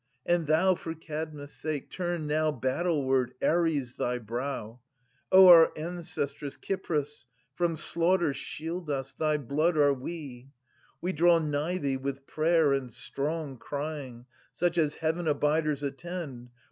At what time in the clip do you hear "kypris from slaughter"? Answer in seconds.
6.57-8.33